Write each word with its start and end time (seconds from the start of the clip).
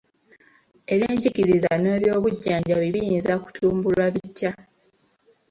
Ebyenjigiza 0.93 1.71
n'ebyobujjanjabi 1.77 2.87
biyinza 2.95 3.33
kutumbulwa 3.43 4.05
bitya? 4.13 4.51